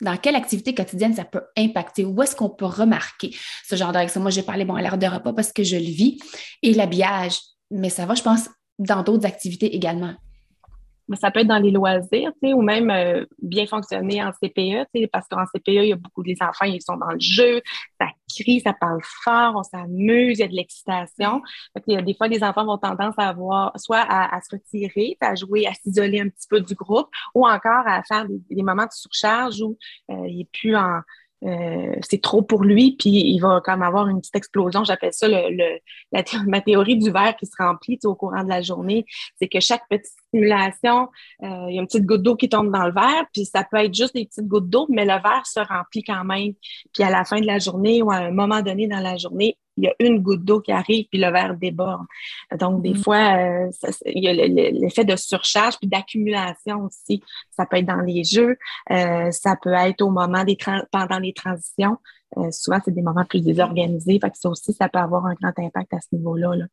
[0.00, 2.04] dans quelle activité quotidienne ça peut impacter?
[2.04, 3.36] Où est-ce qu'on peut remarquer
[3.68, 5.82] ce genre de Moi, j'ai parlé, bon, à l'heure de repas parce que je le
[5.82, 6.18] vis,
[6.62, 7.38] et l'habillage,
[7.70, 10.14] mais ça va, je pense, dans d'autres activités également
[11.16, 15.44] ça peut être dans les loisirs, ou même euh, bien fonctionner en CPE, parce qu'en
[15.46, 17.60] CPE, il y a beaucoup des enfants, ils sont dans le jeu,
[18.00, 21.42] ça crie, ça parle fort, on s'amuse, il y a de l'excitation.
[21.86, 25.74] Des fois, les enfants vont tendance à avoir soit à, se retirer, à jouer, à
[25.74, 29.76] s'isoler un petit peu du groupe, ou encore à faire des, moments de surcharge où
[30.10, 31.00] euh, il n'est plus en
[31.44, 34.84] euh, c'est trop pour lui, puis il va comme avoir une petite explosion.
[34.84, 35.78] J'appelle ça le,
[36.12, 39.06] la, ma théorie du verre qui se remplit au courant de la journée.
[39.40, 41.08] C'est que chaque petite stimulation,
[41.42, 43.64] euh, il y a une petite goutte d'eau qui tombe dans le verre, puis ça
[43.64, 46.52] peut être juste des petites gouttes d'eau, mais le verre se remplit quand même.
[46.92, 49.56] Puis à la fin de la journée ou à un moment donné dans la journée,
[49.80, 52.06] il y a une goutte d'eau qui arrive, puis le verre déborde.
[52.58, 53.02] Donc, des mm.
[53.02, 53.70] fois, euh,
[54.06, 57.22] il y a l'effet de surcharge, puis d'accumulation aussi.
[57.50, 58.56] Ça peut être dans les jeux,
[58.90, 60.58] euh, ça peut être au moment des
[60.92, 61.96] pendant les transitions.
[62.36, 64.18] Euh, souvent, c'est des moments plus désorganisés.
[64.20, 66.66] Fait que ça aussi, ça peut avoir un grand impact à ce niveau-là.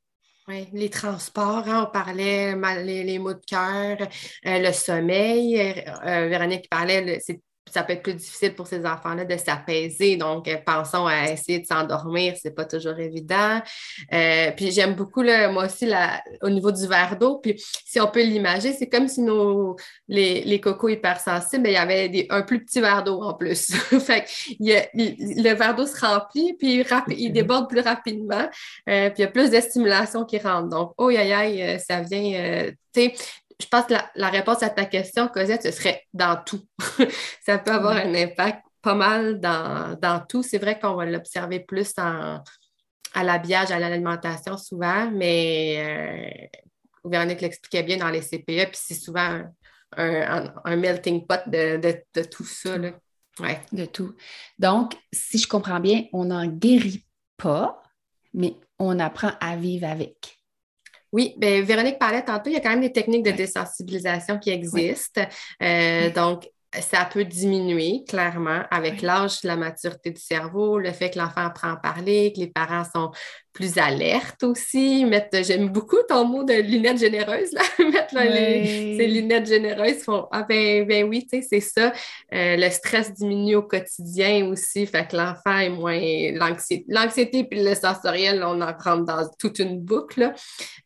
[0.49, 3.97] Oui, les transports, hein, on parlait les, les, mots de cœur,
[4.45, 5.57] le sommeil.
[6.03, 7.41] Véronique parlait, c'est
[7.71, 10.17] ça peut être plus difficile pour ces enfants-là de s'apaiser.
[10.17, 13.61] Donc, euh, pensons à essayer de s'endormir, c'est pas toujours évident.
[14.13, 17.37] Euh, puis j'aime beaucoup, là, moi aussi, la, au niveau du verre d'eau.
[17.37, 19.75] Puis si on peut l'imaginer, c'est comme si nos,
[20.07, 23.73] les, les cocos hypersensibles, ben, il y avait un plus petit verre d'eau en plus.
[23.99, 24.25] fait
[24.59, 28.47] le verre d'eau se remplit, puis il, déborde plus rapidement.
[28.89, 30.69] Euh, puis il y a plus de stimulation qui rentre.
[30.69, 32.71] Donc, oh, aïe, aïe, ça vient.
[33.59, 36.61] Je pense que la, réponse à ta question, Cosette, ce serait dans tout.
[37.45, 40.43] ça peut avoir un impact pas mal dans, tout.
[40.43, 42.43] C'est vrai qu'on va l'observer plus à
[43.15, 46.47] l'habillage, à l'alimentation souvent, mais euh,
[47.03, 49.41] Véronique l'expliquait bien dans les CPE, puis c'est souvent
[49.95, 52.77] un, melting pot de, tout ça.
[52.77, 54.15] De tout.
[54.57, 57.05] Donc, si je comprends bien, on n'en guérit
[57.37, 57.81] pas,
[58.33, 60.36] mais on apprend à vivre avec.
[61.13, 64.49] Oui, bien, Véronique parlait tantôt, il y a quand même des techniques de désensibilisation qui
[64.49, 65.21] existent.
[65.61, 71.19] Euh, donc, ça peut diminuer clairement avec l'âge, la maturité du cerveau, le fait que
[71.19, 73.11] l'enfant apprend à parler, que les parents sont
[73.57, 75.03] plus alerte aussi.
[75.03, 77.61] Mettre, j'aime beaucoup ton mot de lunettes généreuses, là.
[77.91, 81.91] mettre ces lunettes généreuses font Ah ben, ben oui, tu sais, c'est ça.
[82.33, 85.99] Euh, le stress diminue au quotidien aussi, fait que l'enfant est moins
[86.33, 86.85] l'anxiété.
[86.87, 90.19] L'anxiété puis le sensoriel, on en rentre dans toute une boucle.
[90.19, 90.35] Là.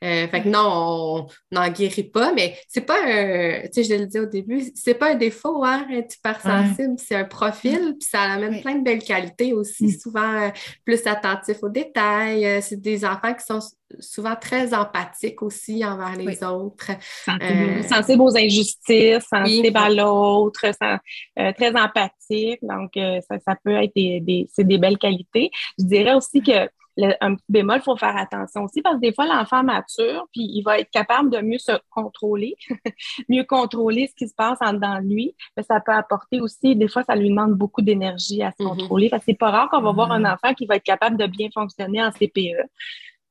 [0.06, 4.02] Euh, fait que non, on n'en guérit pas, mais c'est pas un, tu sais, je
[4.02, 8.08] le dis au début, c'est pas un défaut, hein, être hypersensible, c'est un profil, puis
[8.10, 10.00] ça amène plein de belles qualités aussi, mm.
[10.00, 10.52] souvent
[10.86, 13.60] plus attentif aux détails, c'est des enfants qui sont
[14.00, 16.92] souvent très empathiques aussi envers les autres.
[17.28, 22.60] Euh, sensibles, aux injustices, sensibles à l'autre, euh, très empathiques.
[22.62, 25.52] Donc, euh, ça, peut être des, c'est des belles qualités.
[25.78, 29.14] Je dirais aussi que un petit bémol, il faut faire attention aussi parce que des
[29.14, 32.56] fois, l'enfant mature, puis il va être capable de mieux se contrôler,
[33.30, 35.36] mieux contrôler ce qui se passe en dedans de lui.
[35.56, 38.68] Mais ça peut apporter aussi, des fois, ça lui demande beaucoup d'énergie à se mm-hmm.
[38.68, 39.10] contrôler.
[39.10, 40.34] Parce que c'est pas rare qu'on va voir un mm-hmm.
[40.34, 42.68] enfant qui va être capable de bien fonctionner en CPE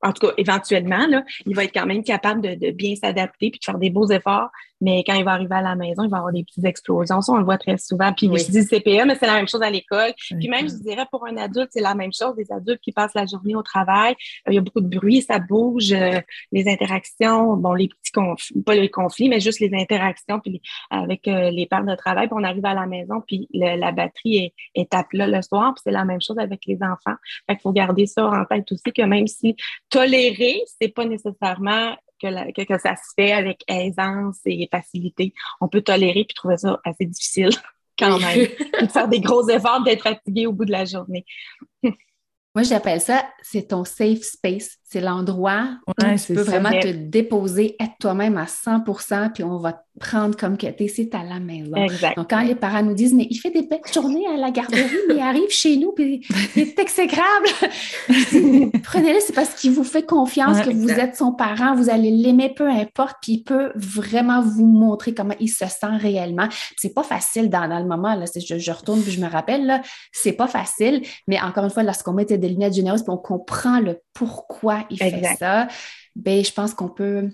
[0.03, 3.51] en tout cas, éventuellement, là, il va être quand même capable de, de bien s'adapter
[3.51, 4.49] puis de faire des beaux efforts.
[4.81, 7.21] Mais quand il va arriver à la maison, il va avoir des petites explosions.
[7.21, 8.11] Ça, on le voit très souvent.
[8.13, 10.13] Puis je dis CPE, mais c'est la même chose à l'école.
[10.17, 12.35] Puis même, je dirais, pour un adulte, c'est la même chose.
[12.35, 14.13] Des adultes qui passent la journée au travail,
[14.47, 16.19] euh, il y a beaucoup de bruit, ça bouge, euh,
[16.51, 21.27] les interactions, bon, les petits conflits, pas les conflits, mais juste les interactions puis avec
[21.27, 22.27] euh, les parts de travail.
[22.27, 25.73] Puis on arrive à la maison, puis la batterie est, est à plat le soir.
[25.75, 27.15] Puis c'est la même chose avec les enfants.
[27.47, 29.55] Fait qu'il faut garder ça en tête aussi, que même si
[29.89, 35.33] tolérer, c'est pas nécessairement que, que, ça se fait avec aisance et facilité.
[35.59, 37.49] On peut tolérer puis trouver ça assez difficile
[37.99, 38.47] quand même.
[38.81, 41.25] de faire des gros efforts, d'être fatigué au bout de la journée.
[42.53, 44.77] Moi, j'appelle ça, c'est ton safe space.
[44.91, 49.71] C'est l'endroit où tu peux vraiment te déposer, être toi-même à 100% puis on va
[49.71, 51.77] te prendre comme que tu es, c'est à la maison.
[52.17, 54.83] Donc, quand les parents nous disent, mais il fait des belles journées à la garderie,
[55.07, 56.25] mais il arrive chez nous, puis
[56.55, 57.47] il est exécrable.
[58.83, 62.53] Prenez-le, c'est parce qu'il vous fait confiance que vous êtes son parent, vous allez l'aimer
[62.53, 66.47] peu importe, puis il peut vraiment vous montrer comment il se sent réellement.
[66.77, 69.81] C'est pas facile dans, le moment, là, je, je retourne puis je me rappelle, là,
[70.11, 73.79] c'est pas facile, mais encore une fois, lorsqu'on met des lunettes généreuses, puis on comprend
[73.79, 75.67] le pourquoi il fait ça,
[76.15, 77.29] ben, je pense qu'on peut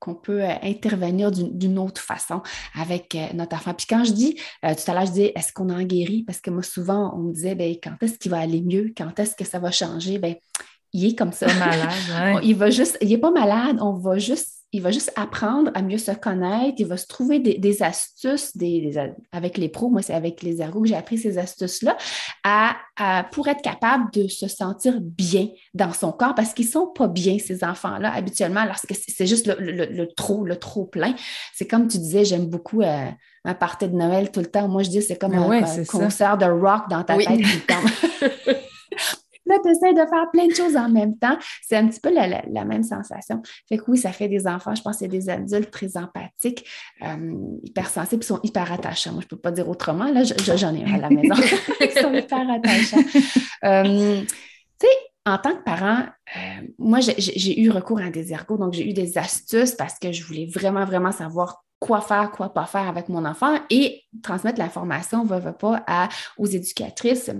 [0.00, 2.42] qu'on peut euh, intervenir d'une autre façon
[2.74, 3.74] avec euh, notre enfant.
[3.74, 6.22] Puis quand je dis, euh, tout à l'heure, je dis, est-ce qu'on en guérit?
[6.22, 8.92] Parce que moi, souvent, on me disait, ben, quand est-ce qu'il va aller mieux?
[8.96, 10.18] Quand est-ce que ça va changer?
[10.18, 10.36] Ben,
[10.94, 11.46] il est comme ça.
[11.54, 15.70] malade, il va juste, il n'est pas malade, on va juste il va juste apprendre
[15.74, 18.92] à mieux se connaître, il va se trouver des, astuces des,
[19.32, 21.96] avec les pros, moi c'est avec les ergots que j'ai appris ces astuces-là,
[22.44, 22.76] à,
[23.32, 27.08] pour être capable de se sentir bien dans son corps parce qu'ils ne sont pas
[27.08, 31.14] bien, ces enfants-là, habituellement, lorsque c'est juste le, trop, le trop plein.
[31.54, 33.06] C'est comme tu disais, j'aime beaucoup euh,
[33.44, 34.68] un party de Noël tout le temps.
[34.68, 38.54] Moi, je dis c'est comme un, concert de rock dans ta tête tout le temps.
[39.50, 41.36] Là, tu essaies de faire plein de choses en même temps.
[41.62, 43.42] C'est un petit peu la, même sensation.
[43.68, 46.64] Fait que oui, ça fait des enfants, je pense que c'est des adultes très empathiques,
[47.02, 47.34] euh,
[47.64, 49.12] hypersensibles, qui sont hyper attachants.
[49.12, 50.04] Moi, je ne peux pas dire autrement.
[50.04, 51.34] Là, j'en ai un à la maison.
[51.80, 53.02] Ils sont hyper attachants.
[53.64, 58.56] Euh, tu sais, en tant que parent, euh, moi, j'ai eu recours à des ergots,
[58.56, 62.52] donc j'ai eu des astuces parce que je voulais vraiment, vraiment savoir quoi faire, quoi
[62.52, 66.08] pas faire avec mon enfant et transmettre l'information, va, va pas, à,
[66.38, 67.30] aux éducatrices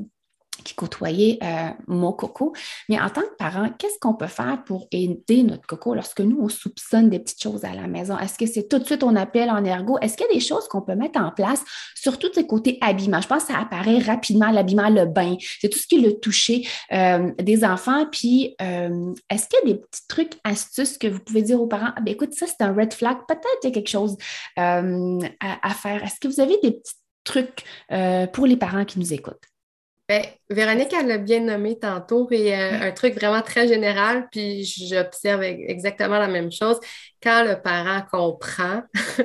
[0.63, 2.53] qui côtoyait euh, mon coco.
[2.89, 6.39] Mais en tant que parent, qu'est-ce qu'on peut faire pour aider notre coco lorsque nous,
[6.41, 8.19] on soupçonne des petites choses à la maison?
[8.19, 9.99] Est-ce que c'est tout de suite on appelle en ergo?
[10.01, 11.63] Est-ce qu'il y a des choses qu'on peut mettre en place,
[11.95, 13.21] surtout de côté habillement?
[13.21, 16.19] Je pense que ça apparaît rapidement, l'habillement, le bain, c'est tout ce qui est le
[16.19, 18.07] toucher euh, des enfants.
[18.11, 21.67] Puis, euh, est-ce qu'il y a des petits trucs, astuces que vous pouvez dire aux
[21.67, 21.93] parents?
[21.97, 23.19] Ah, ben, écoute, ça, c'est un red flag.
[23.29, 24.17] Peut-être qu'il y a quelque chose
[24.57, 24.83] à,
[25.75, 26.03] faire.
[26.05, 26.95] Est-ce que vous avez des petits
[27.25, 27.65] trucs
[28.33, 29.50] pour les parents qui nous écoutent?
[30.11, 34.65] Bien, Véronique, elle l'a bien nommé tantôt, et euh, un truc vraiment très général, puis
[34.65, 36.81] j'observe exactement la même chose.
[37.23, 38.83] Quand le parent comprend,
[39.21, 39.23] euh,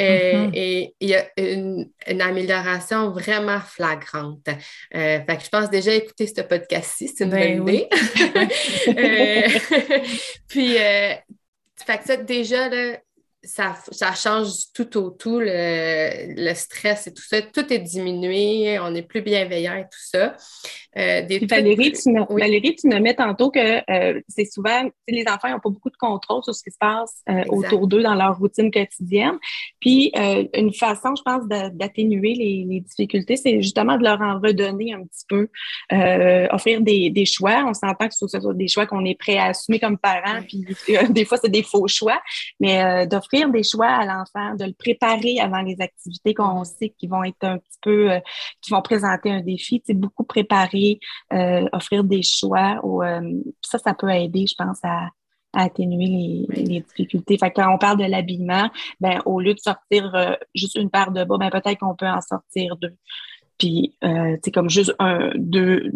[0.00, 0.50] mm-hmm.
[0.54, 1.90] et il y a une,
[2.22, 4.48] amélioration vraiment flagrante.
[4.94, 7.88] Euh, fait que je pense déjà écouter ce podcast-ci, c'est une ben bonne idée.
[10.48, 12.96] puis, fait que ça, déjà, là,
[13.44, 13.74] ça,
[14.14, 17.42] change tout au tout, le, stress et tout ça.
[17.42, 20.36] Tout est diminué, on est plus bienveillant et tout ça.
[20.96, 23.58] Euh, Valérie, tu me, Valérie, tu me mets tantôt que
[23.90, 27.22] euh, c'est souvent, les enfants n'ont pas beaucoup de contrôle sur ce qui se passe
[27.30, 29.38] euh, autour d'eux dans leur routine quotidienne.
[29.80, 30.12] Puis,
[30.54, 35.24] une façon, je pense, d'atténuer les, difficultés, c'est justement de leur en redonner un petit
[35.28, 35.48] peu,
[36.50, 37.64] offrir des, des, choix.
[37.66, 40.64] On s'entend que ce soit des choix qu'on est prêt à assumer comme parents, puis
[41.10, 42.20] des fois, c'est des faux choix,
[42.60, 46.90] mais d'offrir d'offrir des choix à l'enfant, de le préparer avant les activités qu'on sait
[46.98, 48.20] qui vont être un petit peu, euh,
[48.60, 49.82] qui vont présenter un défi.
[49.86, 50.98] C'est beaucoup préparer,
[51.32, 52.80] euh, offrir des choix.
[53.62, 55.08] ça, ça peut aider, je pense, à,
[55.54, 57.36] atténuer les, difficultés.
[57.36, 61.24] Fait quand on parle de l'habillement, ben au lieu de sortir juste une paire de
[61.24, 62.96] bas, ben peut-être qu'on peut en sortir deux.
[63.58, 65.92] Puis, c'est comme juste un, deux,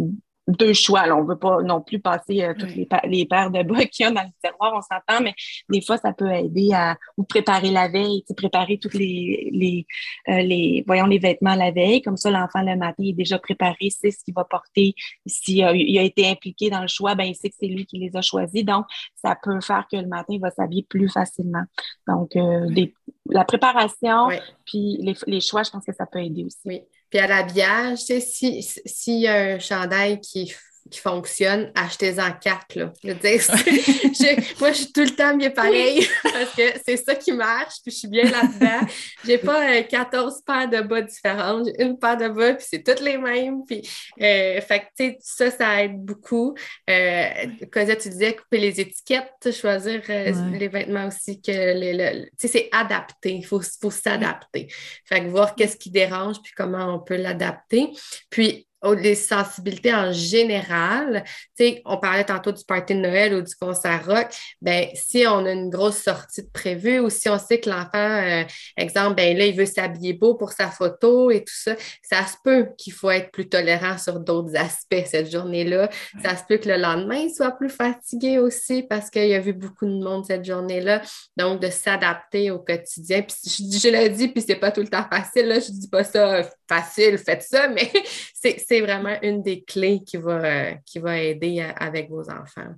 [0.49, 1.07] deux choix.
[1.07, 1.17] Là.
[1.17, 4.05] On ne veut pas non plus passer euh, toutes les, les, paires de bas qu'il
[4.05, 5.35] y a dans le tiroir, on s'entend, mais
[5.69, 9.87] des fois, ça peut aider à ou préparer la veille, préparer toutes les, les,
[10.29, 12.03] euh, les, voyons, les vêtements la veille.
[12.03, 14.95] Comme ça, l'enfant, le matin, est déjà préparé, sait ce qu'il va porter.
[15.27, 17.87] S'il a, il a été impliqué dans le choix, ben, il sait que c'est lui
[17.87, 18.65] qui les a choisis.
[18.65, 21.65] Donc, ça peut faire que le matin, il va s'habiller plus facilement.
[22.07, 22.95] Donc, euh, des,
[23.29, 24.29] la préparation,
[24.65, 26.59] puis les, les choix, je pense que ça peut aider aussi.
[26.65, 26.83] Oui.
[27.11, 30.55] Puis à l'habillage, tu sais, s'il si y a un chandail qui
[30.91, 32.75] qui fonctionne, achetez-en quatre.
[32.75, 32.93] Là.
[33.03, 33.41] Je dire,
[34.61, 37.93] moi, je suis tout le temps bien pareil parce que c'est ça qui marche, puis
[37.93, 38.87] je suis bien là-dedans.
[39.25, 42.83] J'ai pas 14 euh, paires de bas différentes, j'ai une paire de bas, puis c'est
[42.83, 43.65] toutes les mêmes.
[43.67, 43.83] Puis,
[44.21, 46.55] euh, fait que, ça, ça aide beaucoup.
[46.89, 47.29] Euh,
[47.73, 53.35] Cosette, tu disais couper les étiquettes, choisir euh, les vêtements aussi, que les, c'est adapté,
[53.35, 54.69] il faut, faut s'adapter.
[55.05, 57.91] Fait que voir qu'est-ce qui dérange, puis comment on peut l'adapter.
[58.31, 61.25] Puis, les sensibilités en général.
[61.59, 64.29] Tu sais, on parlait tantôt du party de Noël ou du concert rock.
[64.61, 67.89] Ben, si on a une grosse sortie de prévue ou si on sait que l'enfant,
[67.95, 68.45] euh,
[68.77, 72.37] exemple, ben là, il veut s'habiller beau pour sa photo et tout ça, ça se
[72.43, 75.89] peut qu'il faut être plus tolérant sur d'autres aspects cette journée-là.
[76.23, 79.53] Ça se peut que le lendemain, il soit plus fatigué aussi parce qu'il a vu
[79.53, 81.03] beaucoup de monde cette journée-là.
[81.37, 83.23] Donc, de s'adapter au quotidien.
[83.23, 85.89] Puis, je, je le dis, puis c'est pas tout le temps facile, là, je dis
[85.89, 87.91] pas ça facile, faites ça, mais
[88.35, 92.75] c'est vraiment une des clés qui va, euh, qui va aider avec vos enfants.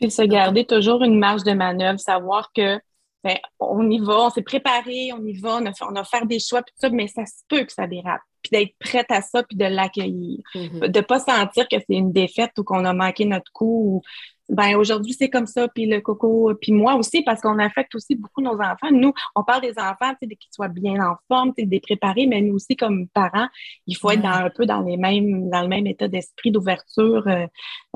[0.00, 2.78] Puis se garder toujours une marge de manœuvre, savoir que
[3.24, 6.26] ben, on y va, on s'est préparé, on y va, on a, on a fait
[6.26, 8.20] des choix, puis tout ça, mais ça se peut que ça dérape.
[8.42, 10.40] Puis d'être prête à ça, puis de l'accueillir.
[10.54, 10.88] Mm-hmm.
[10.88, 14.02] De ne pas sentir que c'est une défaite ou qu'on a manqué notre coup ou
[14.52, 18.14] ben aujourd'hui c'est comme ça, puis le coco, puis moi aussi, parce qu'on affecte aussi
[18.14, 18.90] beaucoup nos enfants.
[18.92, 21.80] Nous, on parle des enfants, tu sais, qu'ils soient bien en forme, tu sais, des
[21.80, 23.48] préparés, mais nous aussi, comme parents,
[23.86, 27.26] il faut être dans, un peu dans les mêmes, dans le même état d'esprit d'ouverture,
[27.26, 27.46] euh,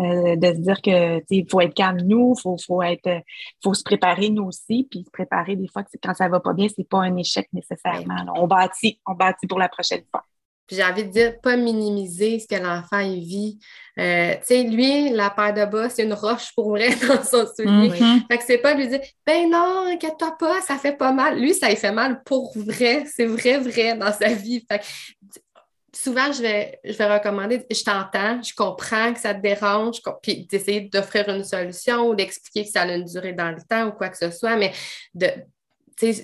[0.00, 3.22] euh, de se dire que, tu sais, il faut être calme nous, faut, faut être,
[3.62, 6.54] faut se préparer nous aussi, puis se préparer des fois que quand ça va pas
[6.54, 8.24] bien, c'est pas un échec nécessairement.
[8.34, 10.24] On bâtit, on bâtit pour la prochaine fois.
[10.66, 13.58] Puis j'ai envie de dire, pas minimiser ce que l'enfant vit.
[13.98, 17.46] Euh, tu sais, lui, la paire de bas, c'est une roche pour vrai dans son
[17.46, 17.90] soulier.
[17.90, 18.26] Mm-hmm.
[18.30, 21.38] Fait que c'est pas lui dire, ben non, inquiète-toi pas, ça fait pas mal.
[21.38, 23.04] Lui, ça lui fait mal pour vrai.
[23.06, 24.64] C'est vrai, vrai dans sa vie.
[24.68, 24.84] Fait que,
[25.94, 30.46] souvent, je vais, je vais recommander, je t'entends, je comprends que ça te dérange, puis
[30.46, 33.92] d'essayer d'offrir une solution ou d'expliquer que ça a une durée dans le temps ou
[33.92, 34.72] quoi que ce soit, mais
[35.14, 35.28] de,
[36.02, 36.14] il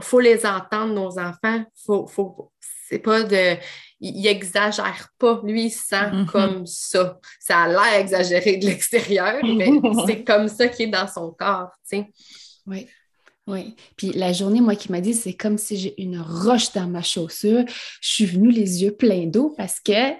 [0.00, 1.64] faut les entendre, nos enfants.
[1.86, 2.50] Faut, faut,
[2.88, 3.56] c'est pas de.
[4.00, 5.40] Il exagère pas.
[5.44, 6.26] Lui, il sent mm-hmm.
[6.26, 7.18] comme ça.
[7.40, 9.70] Ça a l'air exagéré de l'extérieur, mais
[10.06, 12.06] c'est comme ça qu'il est dans son corps, tu sais.
[12.66, 12.86] Oui.
[13.46, 13.76] Oui.
[13.96, 17.02] Puis la journée, moi, qui m'a dit, c'est comme si j'ai une roche dans ma
[17.02, 17.64] chaussure.
[18.00, 20.12] Je suis venue les yeux pleins d'eau parce que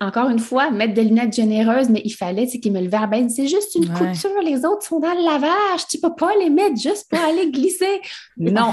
[0.00, 3.34] encore une fois, mettre des lunettes généreuses, mais il fallait qu'il me le verbalise.
[3.36, 5.86] C'est juste une couture, les autres sont dans le lavage.
[5.90, 8.00] Tu ne peux pas les mettre juste pour aller glisser.
[8.38, 8.72] Non,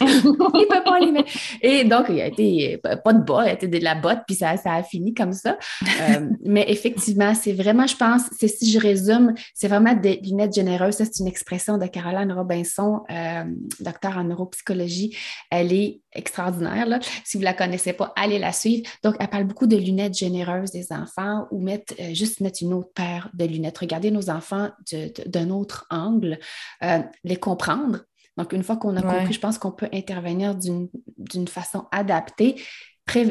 [0.00, 1.30] il ne peut pas les mettre.
[1.62, 4.36] Et donc, il a été pas de bas, il a été de la botte, puis
[4.36, 5.56] ça, ça a fini comme ça.
[5.82, 10.54] Euh, mais effectivement, c'est vraiment, je pense, c'est si je résume, c'est vraiment des lunettes
[10.54, 10.96] généreuses.
[10.96, 13.44] Ça, c'est une expression de Caroline Robinson, euh,
[13.80, 15.16] docteur en neuropsychologie.
[15.50, 16.86] Elle est extraordinaire.
[16.86, 16.98] Là.
[17.24, 18.88] Si vous ne la connaissez pas, allez la suivre.
[19.02, 22.74] Donc, elle parle beaucoup de lunettes généreuses des enfants ou mettre, euh, juste mettre une
[22.74, 23.78] autre paire de lunettes.
[23.78, 24.70] Regardez nos enfants
[25.26, 26.38] d'un autre angle,
[26.82, 28.00] euh, les comprendre.
[28.36, 32.62] Donc, une fois qu'on a compris, je pense qu'on peut intervenir d'une façon adaptée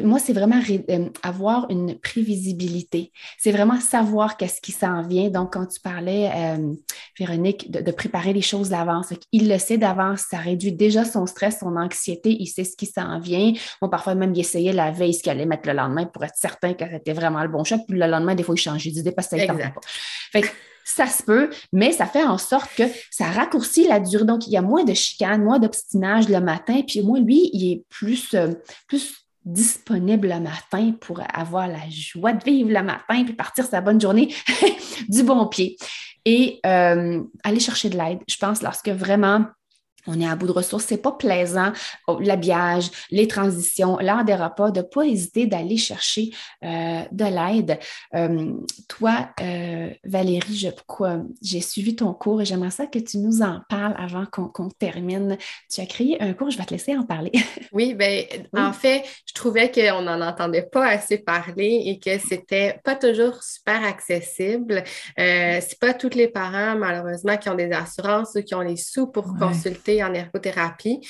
[0.02, 0.60] moi, c'est vraiment
[0.90, 3.12] euh, avoir une prévisibilité.
[3.38, 5.30] C'est vraiment savoir qu'est-ce qui s'en vient.
[5.30, 6.72] Donc, quand tu parlais, euh,
[7.18, 11.58] Véronique, de, préparer les choses d'avance, il le sait d'avance, ça réduit déjà son stress,
[11.60, 13.52] son anxiété, il sait ce qui s'en vient.
[13.80, 16.36] Bon, parfois même, il essayait la veille ce qu'il allait mettre le lendemain pour être
[16.36, 17.78] certain que c'était vraiment le bon choix.
[17.86, 19.80] Puis le lendemain, des fois, il changeait d'idée parce que ça ne pas.
[20.32, 20.44] Fait
[20.84, 24.24] ça se peut, mais ça fait en sorte que ça raccourcit la durée.
[24.24, 27.72] Donc, il y a moins de chicanes, moins d'obstinage le matin, puis moi, lui, il
[27.72, 28.54] est plus, euh,
[28.86, 33.80] plus disponible le matin pour avoir la joie de vivre le matin puis partir sa
[33.80, 34.34] bonne journée
[35.08, 35.76] du bon pied.
[36.24, 39.46] Et euh, aller chercher de l'aide, je pense, lorsque vraiment
[40.06, 41.72] on est à bout de ressources, c'est pas plaisant,
[42.06, 46.30] oh, l'habillage, les transitions, l'heure des repas, de ne pas hésiter d'aller chercher
[46.64, 47.78] euh, de l'aide.
[48.14, 48.52] Euh,
[48.88, 50.68] toi, euh, Valérie, je
[51.42, 55.36] j'ai suivi ton cours et j'aimerais ça que tu nous en parles avant qu'on termine.
[55.70, 57.32] Tu as créé un cours, je vais te laisser en parler.
[57.72, 58.24] oui, bien,
[58.56, 63.42] en fait, je trouvais qu'on n'en entendait pas assez parler et que c'était pas toujours
[63.42, 64.84] super accessible.
[65.16, 69.06] c'est pas tous les parents, malheureusement, qui ont des assurances ou qui ont les sous
[69.06, 71.00] pour consulter en ergothérapie.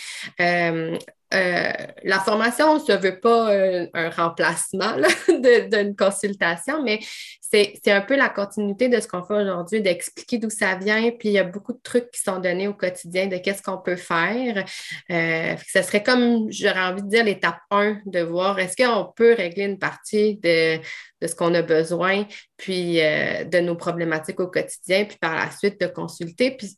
[0.41, 0.97] Euh,
[1.35, 1.73] euh,
[2.05, 4.95] la formation, on ne se veut pas euh, un remplacement
[5.29, 7.01] d'une consultation, mais
[7.41, 11.11] c'est un peu la continuité de ce qu'on fait aujourd'hui, d'expliquer d'où ça vient.
[11.11, 13.79] Puis il y a beaucoup de trucs qui sont donnés au quotidien de qu'est-ce qu'on
[13.79, 14.65] peut faire.
[15.09, 19.65] ce serait comme, j'aurais envie de dire, l'étape 1 de voir est-ce qu'on peut régler
[19.65, 20.79] une partie de,
[21.21, 22.25] de ce qu'on a besoin,
[22.57, 26.53] puis de nos problématiques au quotidien, puis par la suite de consulter.
[26.53, 26.77] Puis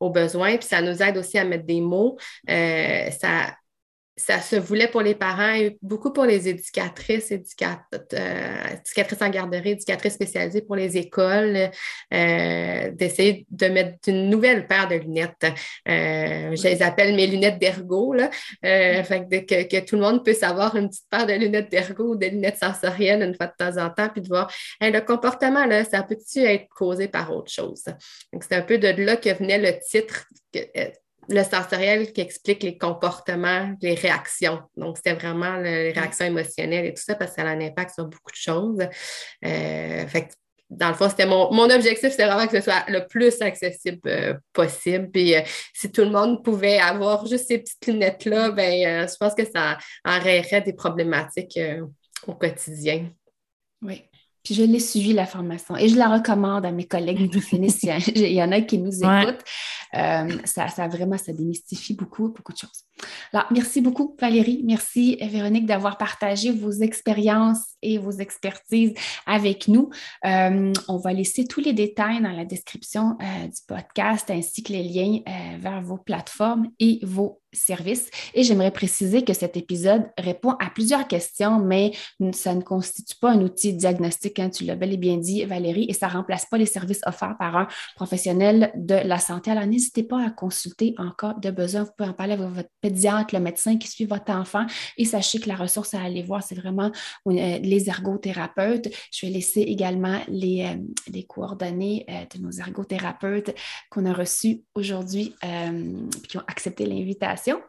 [0.00, 0.56] aux besoins.
[0.56, 2.16] Puis ça nous aide aussi à mettre des mots.
[2.48, 3.54] Euh, ça,
[4.18, 7.36] ça se voulait pour les parents et beaucoup pour les éducatrices, euh,
[8.74, 11.70] éducatrices en garderie, éducatrices spécialisées pour les écoles,
[12.12, 15.46] euh, d'essayer de mettre une nouvelle paire de lunettes.
[15.86, 18.28] je les appelle mes lunettes d'ergo, là.
[18.62, 22.58] que, tout le monde puisse avoir une petite paire de lunettes d'ergo ou de lunettes
[22.58, 26.40] sensorielles une fois de temps en temps, puis de voir le comportement, là, ça peut-tu
[26.40, 27.84] être causé par autre chose?
[28.32, 30.26] Donc, c'est un peu de là que venait le titre
[31.28, 34.60] le sensoriel qui explique les comportements, les réactions.
[34.76, 37.94] Donc, c'était vraiment les réactions émotionnelles et tout ça parce que ça a un impact
[37.94, 38.80] sur beaucoup de choses.
[39.44, 40.30] Euh, fait
[40.70, 44.34] dans le fond, c'était mon, objectif, c'était vraiment que ce soit le plus accessible euh,
[44.52, 45.10] possible.
[45.10, 45.40] Puis euh,
[45.72, 49.78] si tout le monde pouvait avoir juste ces petites lunettes-là, ben, je pense que ça
[50.04, 51.58] enrayerait des problématiques
[52.26, 53.10] au quotidien.
[53.80, 54.02] Oui.
[54.48, 57.82] Puis je l'ai suivi la formation et je la recommande à mes collègues nutritionnistes.
[58.14, 59.04] il y en a qui nous écoutent.
[59.04, 62.87] Euh, ça, ça vraiment, ça démystifie beaucoup, beaucoup de choses.
[63.32, 64.62] Alors, merci beaucoup, Valérie.
[64.64, 68.94] Merci, Véronique, d'avoir partagé vos expériences et vos expertises
[69.26, 69.90] avec nous.
[70.24, 74.72] Euh, on va laisser tous les détails dans la description euh, du podcast ainsi que
[74.72, 75.20] les liens
[75.58, 78.10] vers vos plateformes et vos services.
[78.34, 81.92] Et j'aimerais préciser que cet épisode répond à plusieurs questions, mais
[82.32, 85.86] ça ne constitue pas un outil diagnostique, hein, tu l'as bel et bien dit, Valérie,
[85.88, 89.50] et ça ne remplace pas les services offerts par un professionnel de la santé.
[89.50, 91.84] Alors, n'hésitez pas à consulter en cas de besoin.
[91.84, 94.66] Vous pouvez en parler avec votre pédiatre, le médecin qui suit votre enfant
[94.96, 96.90] et sachez que la ressource à aller voir, c'est vraiment
[97.26, 98.88] euh, les ergothérapeutes.
[99.12, 100.80] Je vais laisser également les, euh,
[101.12, 103.54] les coordonnées euh, de nos ergothérapeutes
[103.90, 105.34] qu'on a reçus aujourd'hui
[106.28, 107.60] qui ont accepté l'invitation.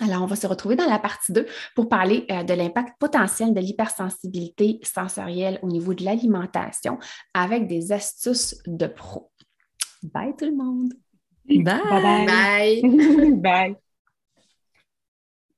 [0.00, 3.60] Alors, on va se retrouver dans la partie 2 pour parler de l'impact potentiel de
[3.60, 6.98] l'hypersensibilité sensorielle au niveau de l'alimentation
[7.34, 9.30] avec des astuces de pro.
[10.02, 10.92] Bye tout le monde!
[11.48, 12.26] Bye.
[12.26, 12.82] Bye.
[13.42, 13.76] Bye.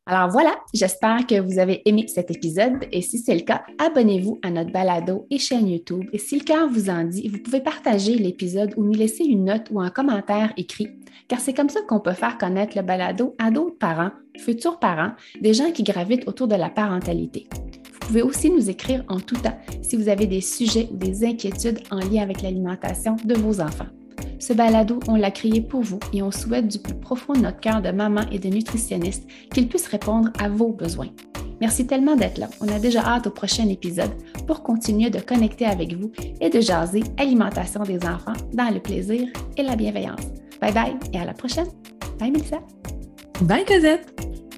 [0.07, 4.41] Alors voilà, j'espère que vous avez aimé cet épisode et si c'est le cas, abonnez-vous
[4.43, 6.09] à notre balado et chaîne YouTube.
[6.13, 9.45] Et si le cœur vous en dit, vous pouvez partager l'épisode ou nous laisser une
[9.45, 10.89] note ou un commentaire écrit,
[11.29, 15.13] car c'est comme ça qu'on peut faire connaître le balado à d'autres parents, futurs parents,
[15.41, 17.47] des gens qui gravitent autour de la parentalité.
[17.93, 21.25] Vous pouvez aussi nous écrire en tout temps si vous avez des sujets ou des
[21.25, 23.87] inquiétudes en lien avec l'alimentation de vos enfants.
[24.39, 27.61] Ce balado, on l'a créé pour vous et on souhaite du plus profond de notre
[27.61, 31.11] cœur de maman et de nutritionniste qu'il puisse répondre à vos besoins.
[31.61, 32.49] Merci tellement d'être là.
[32.61, 34.13] On a déjà hâte au prochain épisode
[34.47, 39.29] pour continuer de connecter avec vous et de jaser alimentation des enfants dans le plaisir
[39.59, 40.23] et la bienveillance.
[40.61, 41.69] Bye bye et à la prochaine.
[42.19, 42.61] Bye Melissa.
[43.43, 44.50] Bye Cosette.